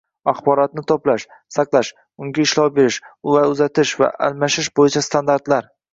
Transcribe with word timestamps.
axborotni 0.31 0.83
to‘plash, 0.91 1.25
saqlash, 1.57 1.91
unga 2.27 2.43
ishlov 2.45 2.71
berish, 2.79 2.99
uni 3.33 3.45
uzatish 3.53 3.93
va 4.03 4.11
almashish 4.29 4.71
bo‘yicha 4.81 5.05
standartlar 5.11 5.71